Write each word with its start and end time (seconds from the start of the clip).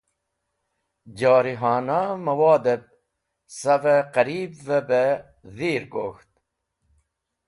Jorihana 1.17 1.99
mẽwodẽb 2.23 2.83
savẽ 3.59 3.99
qẽribivẽ 4.13 4.81
bẽ 4.89 5.09
dhir 5.55 5.83
gok̃ht. 5.93 6.31